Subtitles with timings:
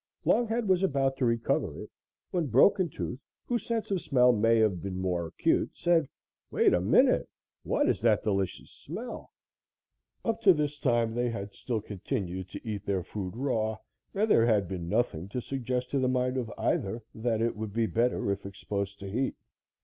[0.25, 1.91] Longhead was about to recover it
[2.31, 6.09] when Broken Tooth, whose sense of smell may have been more acute, said:
[6.49, 7.29] "Wait a minute;
[7.61, 9.29] what is that delicious smell?"
[10.25, 13.77] Up to this time they had still continued to eat their food raw,
[14.15, 17.71] and there had been nothing to suggest to the mind of either that it would
[17.71, 19.35] be better if exposed to heat.